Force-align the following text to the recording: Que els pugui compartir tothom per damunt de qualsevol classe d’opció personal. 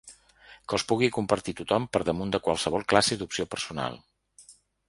Que 0.71 0.77
els 0.77 0.85
pugui 0.91 1.09
compartir 1.17 1.55
tothom 1.59 1.85
per 1.97 2.03
damunt 2.09 2.33
de 2.37 2.41
qualsevol 2.49 2.89
classe 2.95 3.21
d’opció 3.21 3.49
personal. 3.55 4.03